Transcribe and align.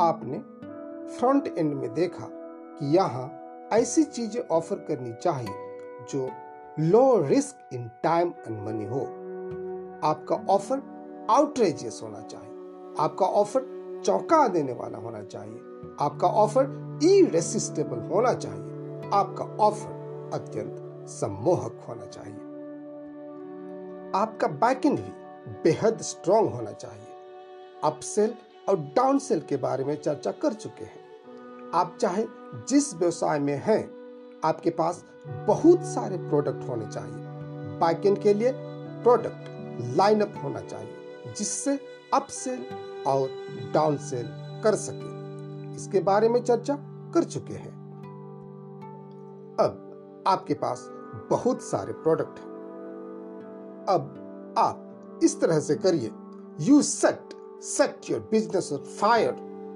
आपने 0.00 0.38
front 1.16 1.46
end 1.58 1.74
में 1.74 1.94
देखा 1.94 2.28
कि 2.30 2.94
यहाँ 2.96 3.30
ऐसी 3.72 4.04
चीज़ें 4.04 4.40
ऑफ़र 4.48 4.76
करनी 4.76 5.12
चाहिए 5.12 6.06
जो 6.10 6.30
low 6.80 7.26
risk 7.26 7.74
in 7.74 7.90
time 8.02 8.28
and 8.48 8.60
money 8.60 8.84
हो। 8.84 9.00
आपका 10.04 10.36
ऑफ़र 10.50 10.82
आउटरेजियस 11.30 12.00
होना 12.02 12.20
चाहिए। 12.20 12.94
आपका 12.98 13.26
ऑफ़र 13.26 14.02
चौंका 14.04 14.46
देने 14.48 14.72
वाला 14.72 14.98
होना 14.98 15.22
चाहिए। 15.22 15.58
आपका 16.00 16.28
ऑफ़र 16.28 17.00
इरेसिस्टेबल 17.04 17.98
होना 18.08 18.32
चाहिए। 18.34 19.10
आपका 19.14 19.44
ऑफ़र 19.64 20.30
अत्यंत 20.34 21.08
सम्मोहक 21.08 21.84
होना 21.88 22.06
चाहिए। 22.06 22.40
आपका 24.14 24.48
बैकएंड 24.48 24.98
भी 24.98 25.12
बेहद 25.64 26.00
स्ट्रांग 26.02 26.48
होना 26.48 26.70
चाहिए। 26.70 27.06
अपसेल 27.84 28.34
और 28.68 28.76
डाउन 28.76 29.18
सेल 29.18 29.40
के 29.40 29.56
बारे 29.56 29.84
में 29.84 30.00
चर्चा 30.02 30.30
कर 30.30 30.52
चुके 30.52 30.84
हैं। 30.84 31.02
आप 31.74 31.96
चाहे 32.00 32.26
जिस 32.68 32.94
व्यवसाय 32.94 33.38
में 33.38 33.62
हैं, 33.64 33.90
आपके 34.44 34.70
पास 34.70 35.04
बहुत 35.28 35.80
सारे 35.82 36.16
प्रोडक्ट 36.16 36.68
होने 36.68 36.86
चाहिए। 36.86 37.24
बैकएंड 37.78 38.18
के 38.18 38.34
लिए 38.34 38.52
प्रोडक्ट 39.02 39.48
लाइनअप 39.96 40.34
होना 40.42 40.60
चाहिए, 40.60 40.94
जिससे 41.38 41.80
अपसेल 42.14 42.66
और 43.06 43.28
डाउनसेल 43.74 44.26
कर 44.64 44.74
सके। 44.74 45.22
इसके 45.76 46.00
बारे 46.00 46.28
में 46.28 46.44
चर्चा 46.44 46.76
कर 47.14 47.24
चुके 47.24 47.54
हैं। 47.54 47.82
अब 49.60 49.88
आपके 50.26 50.54
पास 50.54 50.88
बहुत 51.30 51.62
सारे 51.62 51.92
प्रोडक्ट 51.92 52.38
हैं। 52.38 52.52
अब 53.88 54.18
आप 54.58 54.88
इस 55.24 55.40
तरह 55.40 55.60
से 55.60 55.74
करिए। 55.74 56.10
You 56.60 56.82
set 56.82 57.41
set 57.62 58.10
your 58.10 58.28
business 58.30 58.72
on 58.72 58.78
fire 58.78 59.32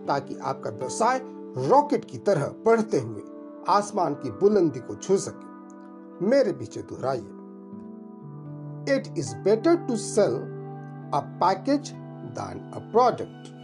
ताकि 0.08 0.36
आपका 0.42 0.70
व्यवसाय 0.70 1.20
रॉकेट 1.68 2.04
की 2.04 2.18
तरह 2.18 2.46
बढ़ते 2.46 3.00
हुए 3.00 3.22
आसमान 3.68 4.14
की 4.14 4.30
बुलंदी 4.30 4.80
को 4.80 4.94
छू 4.94 5.16
सके। 5.16 5.46
मेरे 6.26 6.52
पीछे 6.52 6.82
दोहराइए। 6.82 7.36
It 8.96 9.18
is 9.18 9.36
better 9.36 9.76
to 9.76 9.96
sell 9.96 10.34
a 11.14 11.20
package 11.42 11.92
than 12.38 12.72
a 12.74 12.78
product 12.78 13.56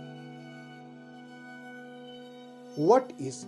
what 2.80 3.10
is 3.20 3.38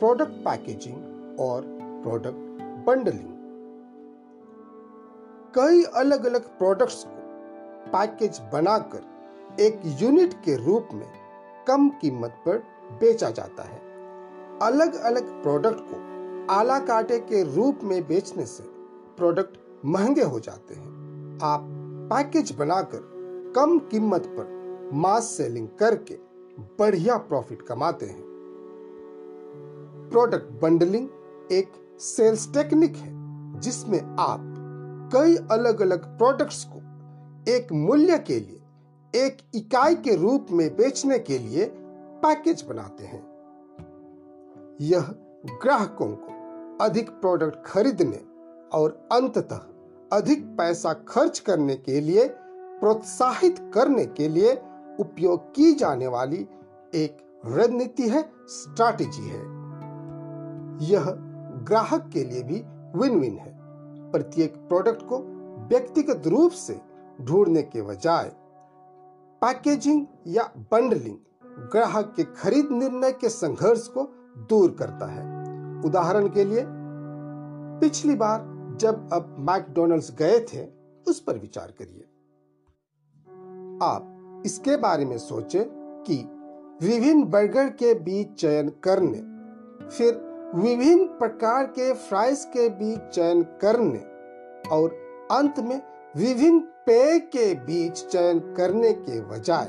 product 0.00 0.36
packaging 0.44 1.00
और 1.40 1.64
product 2.04 2.38
bundling? 2.86 3.28
कई 5.54 5.82
अलग 5.82 6.24
अलग 6.26 6.58
प्रोडक्ट्स 6.58 7.04
को 7.04 7.16
पैकेज 7.92 8.40
बनाकर 8.52 9.09
एक 9.60 9.80
यूनिट 9.84 10.32
के 10.34 10.54
रूप 10.56 10.88
में 10.92 11.08
कम 11.66 11.88
कीमत 11.88 12.36
पर 12.46 12.58
बेचा 13.00 13.30
जाता 13.30 13.62
है। 13.62 13.78
अलग 14.62 14.94
अलग 14.94 15.42
प्रोडक्ट 15.42 15.80
को 15.80 15.98
आला 16.52 16.78
काटे 16.78 17.18
के 17.18 17.42
रूप 17.56 17.80
में 17.82 18.06
बेचने 18.06 18.46
से 18.46 18.62
प्रोडक्ट 19.16 19.58
महँगे 19.84 20.22
हो 20.22 20.40
जाते 20.40 20.74
हैं। 20.74 21.38
आप 21.42 21.66
पैकेज 22.12 22.52
बनाकर 22.52 23.52
कम 23.56 23.78
कीमत 23.78 24.26
पर 24.26 24.90
मास 24.94 25.24
सेलिंग 25.24 25.68
करके 25.78 26.14
बढ़िया 26.78 27.16
प्रॉफिट 27.16 27.62
कमाते 27.62 28.06
हैं। 28.06 28.22
प्रोडक्ट 30.10 30.52
बंडलिंग 30.62 31.08
एक 31.52 31.72
सेल्स 32.00 32.52
टेक्निक 32.54 32.96
है, 32.96 33.12
जिसमें 33.60 34.00
आप 34.20 34.54
कई 35.14 35.36
अलग 35.50 35.80
अलग 35.80 36.18
प्रोडक्ट्स 36.18 36.64
को 36.64 36.78
एक 37.50 37.72
मूल्य 37.72 38.18
के 38.18 38.40
लिए 38.40 38.59
एक 39.16 39.38
इकाई 39.54 39.94
के 39.94 40.14
रूप 40.16 40.46
में 40.50 40.76
बेचने 40.76 41.18
के 41.18 41.38
लिए 41.38 41.64
पैकेज 42.22 42.64
बनाते 42.68 43.04
हैं। 43.04 43.22
यह 44.80 45.00
ग्राहकों 45.62 46.06
को 46.06 46.84
अधिक 46.84 47.10
प्रोडक्ट 47.10 47.66
खरीदने 47.66 48.20
और 48.72 49.08
अंततः 49.12 49.60
अधिक 50.12 50.44
पैसा 50.44 50.92
खर्च 50.92 51.38
करने 51.38 51.74
के 51.76 52.00
लिए 52.00 52.28
प्रोत्साहित 52.80 53.70
करने 53.74 54.06
के 54.06 54.28
लिए 54.28 54.52
उपयोग 55.00 55.50
की 55.54 55.72
जाने 55.72 56.06
वाली 56.06 56.46
एक 56.94 57.42
रणनीति 57.46 58.08
है 58.08 58.22
स्ट्रैटेजी 58.46 59.22
है। 59.22 59.40
यह 60.90 61.04
ग्राहक 61.68 62.10
के 62.12 62.24
लिए 62.24 62.42
भी 62.42 62.62
विन 62.98 63.20
विन 63.20 63.38
है। 63.38 63.58
प्रत्येक 64.10 64.54
प्रोडक्ट 64.56 65.02
को 65.02 65.18
व्यक्तिगत 65.68 66.26
रूप 66.26 66.50
से 66.50 66.80
ढूँढने 67.20 67.62
के 67.62 67.82
बजाय 67.82 68.32
पैकेजिंग 69.42 70.06
या 70.26 70.42
बंडलिंग 70.72 71.16
ग्राहक 71.72 72.12
के 72.16 72.24
खरीद 72.24 72.68
निर्णय 72.70 73.12
के 73.12 73.28
संघर्ष 73.28 73.86
को 73.88 74.02
दूर 74.48 74.76
करता 74.78 75.06
है। 75.06 75.22
उदाहरण 75.84 76.28
के 76.28 76.44
लिए, 76.44 76.64
पिछली 77.80 78.14
बार 78.14 78.40
जब 78.80 79.08
अब 79.12 79.36
मैकडोनल्ड्स 79.38 80.10
गए 80.14 80.40
थे, 80.40 80.66
उस 81.08 81.20
पर 81.20 81.38
विचार 81.38 81.72
करिए। 81.78 82.02
आप 83.82 84.42
इसके 84.46 84.76
बारे 84.76 85.04
में 85.04 85.18
सोचें 85.18 85.64
कि 86.06 86.16
विभिन्न 86.86 87.24
बर्गर 87.24 87.68
के 87.68 87.94
बीच 87.94 88.32
चयन 88.32 88.68
करने, 88.68 89.18
फिर 89.88 90.14
विभिन्न 90.54 91.04
प्रकार 91.18 91.66
के 91.66 91.92
फ्राइज 91.94 92.44
के 92.44 92.68
बीच 92.68 93.00
चयन 93.14 93.42
करने 93.42 93.98
और 94.68 94.90
अंत 95.32 95.60
में 95.60 95.80
विभिन्न 96.16 96.60
पेय 96.86 97.18
के 97.32 97.52
बीच 97.56 97.98
चयन 98.02 98.38
करने 98.56 98.92
के 98.92 99.20
बजाय 99.26 99.68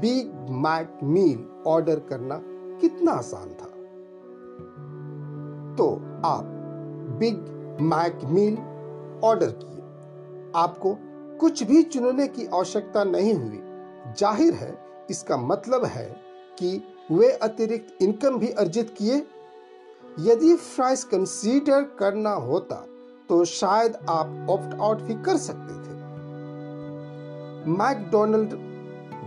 बिग 0.00 0.50
मैक 0.58 0.98
मील 1.04 1.38
ऑर्डर 1.66 1.98
करना 2.08 2.40
कितना 2.80 3.12
आसान 3.12 3.48
था? 3.50 3.68
तो 5.76 5.88
आप 6.26 6.44
बिग 7.18 7.80
मैक 7.82 8.20
मील 8.26 8.56
ऑर्डर 9.24 9.50
किए। 9.52 9.82
आपको 10.56 10.96
कुछ 11.40 11.62
भी 11.62 11.82
चुनने 11.84 12.26
की 12.28 12.46
आवश्यकता 12.46 13.04
नहीं 13.06 13.34
हुई। 13.34 13.60
ज़ाहिर 14.14 14.54
है, 14.54 14.76
इसका 15.10 15.36
मतलब 15.36 15.84
है 15.86 16.06
कि 16.58 16.70
वे 17.10 17.30
अतिरिक्त 17.32 18.02
इनकम 18.02 18.38
भी 18.38 18.48
अर्जित 18.54 18.94
किए। 18.98 19.16
यदि 20.20 20.54
फ्राइज 20.56 21.04
कंसीडर 21.04 21.82
करना 21.98 22.30
होता 22.46 22.84
तो 23.28 23.44
शायद 23.46 23.96
आप 24.08 24.46
ऑप्ट 24.50 24.74
आउट 24.76 25.00
भी 25.02 25.14
कर 25.24 25.36
सकते 25.38 25.74
थे। 25.74 25.87
मैकडोनल्ड 27.68 28.52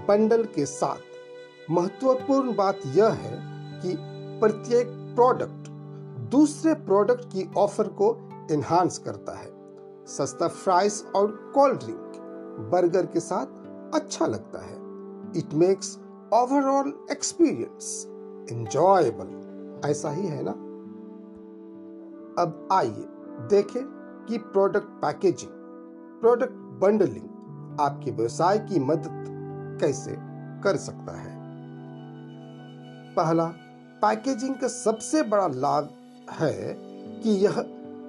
बंडल 0.07 0.43
के 0.43 0.65
साथ। 0.65 1.71
महत्वपूर्ण 1.71 2.55
बात 2.55 2.79
यह 2.85 3.09
है 3.09 3.37
कि 3.81 3.95
प्रत्येक 4.39 4.87
प्रोडक्ट 5.15 5.69
दूसरे 6.31 6.73
प्रोडक्ट 6.73 7.25
की 7.25 7.49
ऑफ़र 7.57 7.87
को 7.87 8.09
एनहांस 8.51 8.97
करता 8.97 9.37
है। 9.37 9.51
सस्ता 10.07 10.47
फ्राइज 10.47 11.03
और 11.15 11.51
कोल्ड 11.55 11.79
ड्रिंक 11.79 12.17
बर्गर 12.71 13.05
के 13.05 13.19
साथ 13.19 13.45
अच्छा 13.95 14.25
लगता 14.25 14.59
है। 14.59 14.75
It 15.37 15.53
makes 15.53 15.97
overall 16.33 16.93
experience 17.11 18.05
enjoyable 18.51 19.81
ऐसा 19.85 20.11
ही 20.11 20.27
है 20.27 20.43
ना? 20.43 20.51
अब 22.43 22.67
आइए 22.71 23.05
देखें 23.47 23.83
कि 24.29 24.37
प्रोडक्ट 24.37 24.87
पैकेजिंग 25.01 25.51
प्रोडक्ट 26.21 26.53
बंडलिंग 26.81 27.30
आपके 27.81 28.11
व्यवसाय 28.11 28.59
की 28.59 28.79
मदद 28.79 29.27
कैसे 29.81 30.15
कर 30.63 30.77
सकता 30.77 31.17
है? 31.17 31.41
पहला 33.15 33.45
पैकेजिंग 34.01 34.55
का 34.55 34.67
सबसे 34.67 35.23
बड़ा 35.23 35.47
लाभ 35.47 35.89
है 36.31 36.75
कि 37.19 37.29
यह 37.29 37.59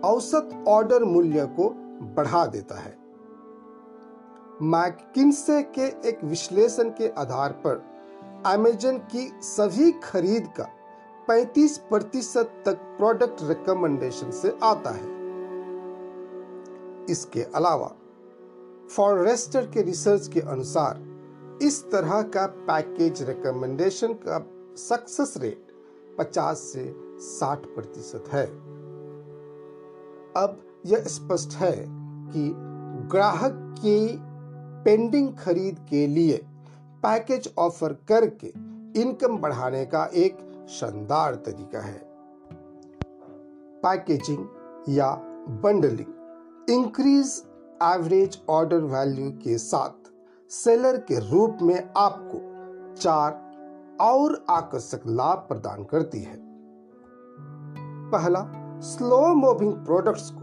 औसत 0.04 0.64
ऑर्डर 0.68 1.04
मूल्य 1.04 1.46
को 1.46 1.68
बढ़ा 2.16 2.46
देता 2.46 2.74
है। 2.74 2.96
मैकिन्से 4.62 5.62
के 5.62 6.08
एक 6.08 6.24
विश्लेषण 6.24 6.88
के 6.88 7.08
आधार 7.08 7.52
पर 7.52 7.82
अमेजन 8.46 8.98
की 8.98 9.32
सभी 9.42 9.92
खरीद 9.92 10.48
का 10.60 10.68
35 11.28 11.78
प्रतिशत 11.78 12.62
तक 12.66 12.74
प्रोडक्ट 12.74 13.36
रिकमेंडेशन 13.42 14.30
से 14.30 14.58
आता 14.62 14.90
है। 14.90 15.22
इसके 17.10 17.42
अलावा 17.42 17.92
फॉरेस्टर 18.90 19.66
के 19.66 19.82
रिसर्च 19.82 20.28
के 20.28 20.40
अनुसार, 20.40 21.00
इस 21.62 21.90
तरह 21.90 22.22
का 22.22 22.46
पैकेज 22.46 23.22
रिकमेंडेशन 23.22 24.12
का 24.12 24.46
सक्सेस 24.76 25.34
रेट 25.36 25.66
50 26.20 26.54
से 26.54 26.84
60 27.18 27.66
प्रतिशत 27.66 28.24
है। 28.32 28.46
अब 30.36 30.62
यह 30.86 31.04
स्पष्ट 31.06 31.52
है 31.52 31.76
कि 32.28 32.52
ग्राहक 33.12 33.52
की 33.78 34.18
पेंडिंग 34.84 35.36
खरीद 35.36 35.86
के 35.90 36.06
लिए 36.06 36.40
पैकेज 37.02 37.54
ऑफ़र 37.58 37.92
करके 38.08 38.52
इनकम 39.00 39.38
बढ़ाने 39.38 39.84
का 39.84 40.04
एक 40.14 40.38
शानदार 40.70 41.34
तरीका 41.34 41.80
है। 41.80 42.00
पैकेजिंग 43.82 44.46
या 44.88 45.14
bundling 45.48 46.70
increase 46.70 47.42
average 47.82 48.42
order 48.48 48.80
value 48.80 49.30
के 49.30 49.58
साथ 49.58 50.10
सेलर 50.50 50.96
के 50.96 51.18
रूप 51.30 51.58
में 51.62 51.90
आपको 51.96 52.40
चार 52.94 53.40
और 54.00 54.44
आकर्षक 54.50 55.00
लाभ 55.06 55.38
प्रदान 55.38 55.84
करती 55.84 56.20
है। 56.20 56.36
पहला 58.10 58.46
स्लो 58.80 59.34
मूविंग 59.34 59.72
प्रोडक्ट्स 59.72 60.30
को 60.30 60.40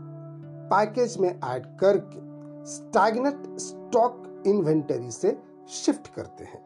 पैकेज 0.69 1.17
में 1.17 1.29
ऐड 1.29 1.65
करके 1.77 2.19
स्टैगनेट 2.65 3.43
स्टॉक 3.59 4.43
इन्वेंटरी 4.47 5.11
से 5.11 5.37
शिफ्ट 5.69 6.07
करते 6.07 6.43
हैं। 6.43 6.63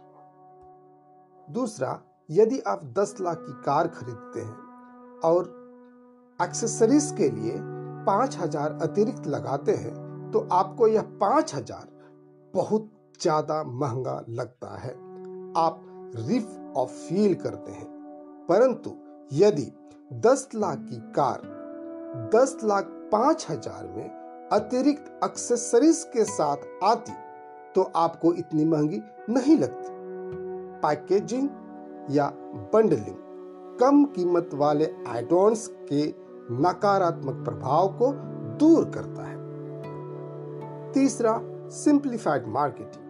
दूसरा, 1.52 2.00
यदि 2.32 2.60
आप 2.60 2.84
10 3.00 3.16
लाख 3.22 3.38
की 3.38 3.54
कार 3.64 3.88
खरीदते 3.88 4.40
हैं 4.40 5.20
और 5.20 5.44
एक्सेसरीज 6.42 7.14
के 7.18 7.30
लिए 7.30 7.58
5000 8.06 8.80
अतिरिक्त 8.82 9.28
लगाते 9.28 9.72
हैं 9.72 10.03
तो 10.34 10.48
आपको 10.52 10.88
यह 10.88 11.02
5000 11.22 11.88
बहुत 12.54 12.90
ज़्यादा 13.20 13.64
महँगा 13.64 14.24
लगता 14.30 14.78
है। 14.78 14.92
आप 15.58 15.82
रिफ 16.20 16.76
ऑफ़ 16.78 16.92
फील 16.92 17.34
करते 17.36 17.72
हैं। 17.72 17.88
परंतु 18.50 18.96
यदि 19.34 19.72
10 20.22 20.48
लाख 20.56 20.78
की 20.82 20.98
कार 21.16 21.42
10 22.34 22.58
लाख 22.64 22.86
पाँच 23.12 23.46
हज़ार 23.50 23.88
में 23.88 24.50
अतिरिक्त 24.52 25.20
एक्सेसरीज 25.24 26.04
के 26.14 26.24
साथ 26.26 26.66
आती 26.84 27.14
तो 27.76 27.82
आपको 27.96 28.34
इतनी 28.34 28.66
महँगी 28.66 29.02
नहीं 29.30 29.58
लगती। 29.58 29.88
पैकेजिंग 30.82 31.50
या 32.12 32.28
बंडलिंग 32.74 33.16
कम 33.80 34.04
कीमत 34.16 34.50
वाले 34.54 34.86
एडॉन्स 35.10 35.68
के 35.84 36.06
नकारात्मक 36.62 37.44
प्रभाव 37.46 37.88
को 37.98 38.12
दूर 38.60 38.90
करता 38.90 39.24
है। 39.24 39.33
तीसरा 40.94 41.40
सिंप्लीफाइड 41.74 42.48
मार्केटिंग 42.48 43.02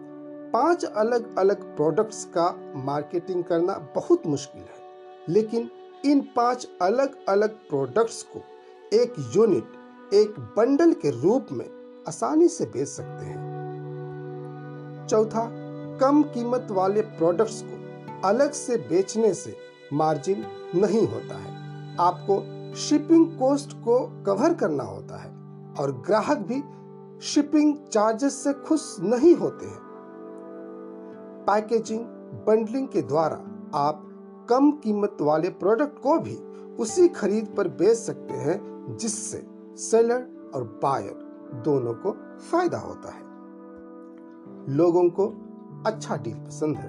पाँच 0.52 0.84
अलग 0.84 1.36
अलग 1.38 1.64
प्रोडक्ट्स 1.76 2.24
का 2.36 2.48
मार्केटिंग 2.84 3.42
करना 3.44 3.78
बहुत 3.94 4.26
मुश्किल 4.26 4.60
है, 4.60 4.82
लेकिन 5.28 5.70
इन 6.04 6.20
पाँच 6.36 6.68
अलग 6.82 7.16
अलग 7.28 7.54
प्रोडक्ट्स 7.68 8.22
को 8.22 8.42
एक 8.92 9.14
यूनिट 9.36 10.14
एक 10.14 10.38
बंडल 10.56 10.92
के 10.92 11.10
रूप 11.10 11.46
में 11.52 11.66
आसानी 12.08 12.48
से 12.48 12.64
बेच 12.66 12.88
सकते 12.88 13.24
हैं। 13.24 15.06
चौथा, 15.08 15.48
कम 16.00 16.22
कीमत 16.24 16.68
वाले 16.70 17.02
प्रोडक्ट्स 17.16 17.62
को 17.62 18.28
अलग 18.28 18.52
से 18.52 18.76
बेचने 18.88 19.32
से 19.34 19.56
मार्जिन 19.92 20.44
नहीं 20.74 21.06
होता 21.08 21.38
है। 21.38 21.96
आपको 22.00 22.42
शिपिंग 22.76 23.26
कॉस्ट 23.38 23.72
को 23.84 23.98
कवर 24.26 24.54
करना 24.54 24.84
होता 24.84 25.16
है 25.16 25.30
और 25.74 25.92
ग्राहक 26.06 26.38
भी 26.38 26.62
शिपिंग 27.22 27.76
चार्जेस 27.92 28.44
से 28.44 28.52
खुश 28.52 28.96
नहीं 29.00 29.34
होते 29.34 29.66
हैं। 29.66 29.78
पैकेजिंग, 31.46 32.00
बंडलिंग 32.46 32.88
के 32.88 33.02
द्वारा 33.02 33.36
आप 33.74 34.02
कम 34.50 34.70
कीमत 34.70 35.16
वाले 35.20 35.48
प्रोडक्ट 35.48 35.98
को 35.98 36.18
भी 36.18 36.36
उसी 36.82 37.08
खरीद 37.08 37.54
पर 37.56 37.68
बेच 37.68 37.96
सकते 37.96 38.34
हैं, 38.34 38.96
जिससे 38.96 39.46
सेलर 39.76 40.50
और 40.54 40.64
बायर 40.82 41.62
दोनों 41.64 41.94
को 41.94 42.12
फ़ायदा 42.50 42.78
होता 42.78 43.08
है। 43.08 43.22
लोगों 44.76 45.08
को 45.10 45.26
अच्छा 45.86 46.16
डील 46.16 46.34
पसंद 46.34 46.76
है। 46.76 46.88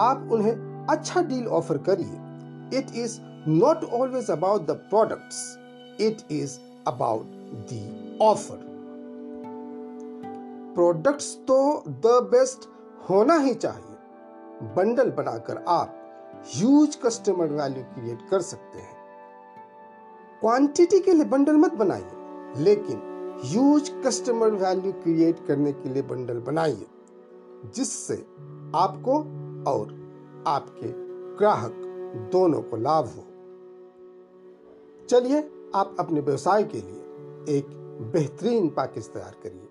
आप 0.00 0.28
उन्हें 0.32 0.86
अच्छा 0.90 1.22
डील 1.22 1.46
ऑफ़र 1.46 1.78
करिए। 1.78 2.78
It 2.78 2.86
is 2.96 3.18
not 3.48 3.84
always 3.84 4.30
about 4.30 4.66
the 4.66 4.70
products 4.70 5.58
it 6.00 6.32
is 6.32 6.58
about 6.86 7.24
the 7.72 8.18
offer 8.22 8.73
products 10.74 11.34
तो 11.48 11.58
द 11.88 12.20
बेस्ट 12.30 12.68
होना 13.10 13.36
ही 13.38 13.54
चाहिए। 13.54 13.96
बंडल 14.74 15.10
बनाकर 15.10 15.64
आप 15.68 16.00
ह्यूज 16.48 16.96
कस्टमर 16.96 17.52
वैल्यू 17.52 17.82
क्रिएट 17.84 18.28
कर 18.30 18.40
सकते 18.42 18.78
हैं। 18.78 18.96
क्वांटिटी 20.40 21.00
के 21.00 21.12
लिए 21.12 21.24
बंडल 21.24 21.56
मत 21.56 21.74
बनाइए, 21.74 22.62
लेकिन 22.64 23.12
ह्यूज 23.44 23.90
कस्टमर 24.06 24.50
वैल्यू 24.54 24.92
क्रिएट 24.92 25.46
करने 25.46 25.72
के 25.72 25.88
लिए 25.88 26.02
बंडल 26.02 26.38
बनाइए, 26.40 26.86
जिससे 27.74 28.14
आपको 28.76 29.18
और 29.70 29.92
आपके 30.46 30.92
ग्राहक 31.38 31.80
दोनों 32.32 32.60
को 32.62 32.76
लाभ 32.76 33.06
हो। 33.06 33.24
चलिए, 35.08 35.38
आप 35.74 35.96
अपने 35.98 36.20
व्यवसाय 36.20 36.62
के 36.64 36.80
लिए 36.80 37.56
एक 37.58 37.66
बेहतरीन 38.12 38.68
पैकेज 38.68 39.08
तैयार 39.08 39.36
करिए। 39.42 39.63